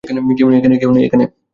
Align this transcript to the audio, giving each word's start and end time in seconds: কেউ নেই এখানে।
কেউ 0.79 0.91
নেই 0.91 1.03
এখানে। 1.07 1.25